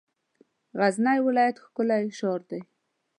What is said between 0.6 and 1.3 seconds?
غزنی